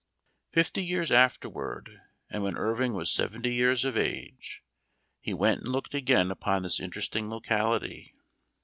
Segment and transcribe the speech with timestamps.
[0.51, 4.63] Fifty years afterward, and when Irving was seventy years of age,
[5.19, 8.15] he went and looked again upon this interesting locality.